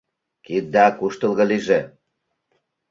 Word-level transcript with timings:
—Кидда 0.45 0.85
куштылго 0.97 1.43
лийже. 1.49 1.79